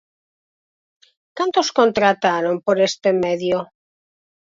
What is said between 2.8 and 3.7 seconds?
este medio?